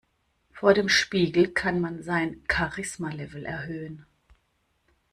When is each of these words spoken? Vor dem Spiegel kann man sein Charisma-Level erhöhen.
Vor 0.51 0.73
dem 0.73 0.89
Spiegel 0.89 1.49
kann 1.49 1.79
man 1.79 2.01
sein 2.01 2.41
Charisma-Level 2.51 3.45
erhöhen. 3.45 4.07